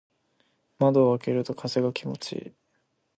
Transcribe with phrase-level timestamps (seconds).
[0.79, 2.51] 窓を開けると風が気持ちいい。